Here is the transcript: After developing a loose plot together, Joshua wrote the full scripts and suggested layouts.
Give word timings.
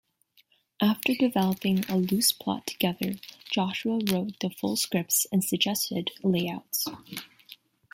After 0.81 1.13
developing 1.13 1.85
a 1.87 1.95
loose 1.95 2.31
plot 2.31 2.65
together, 2.65 3.17
Joshua 3.51 3.99
wrote 4.11 4.39
the 4.39 4.49
full 4.49 4.75
scripts 4.75 5.27
and 5.31 5.43
suggested 5.43 6.09
layouts. 6.23 6.87